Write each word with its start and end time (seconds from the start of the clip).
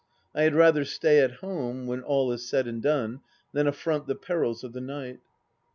I 0.33 0.41
had 0.41 0.55
rather 0.55 0.83
stay 0.83 1.19
at 1.19 1.31
home, 1.41 1.85
when 1.85 2.01
all 2.01 2.31
is 2.31 2.49
said 2.49 2.65
and 2.65 2.81
done, 2.81 3.21
than 3.53 3.67
affront 3.67 4.07
the 4.07 4.15
perils 4.15 4.63
of 4.63 4.73
the 4.73 4.81
night. 4.81 5.19